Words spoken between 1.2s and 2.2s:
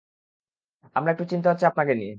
চিন্তা হচ্ছে আপনাকে নিয়ে।